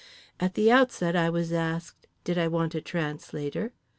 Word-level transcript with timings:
At 0.39 0.55
the 0.55 0.71
outset 0.71 1.15
I 1.15 1.29
was 1.29 1.53
asked: 1.53 2.07
Did 2.23 2.35
I 2.35 2.47
want 2.47 2.73
a 2.73 2.81
translator? 2.81 3.71